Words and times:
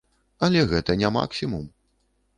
Але 0.47 0.63
гэта 0.71 0.97
не 1.03 1.13
максімум. 1.19 1.71